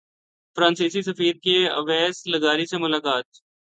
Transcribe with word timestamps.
فرانسیسی 0.57 1.01
سفیر 1.01 1.35
کی 1.43 1.55
اویس 1.69 2.17
لغاری 2.27 2.65
سے 2.65 2.77
ملاقات 2.77 3.25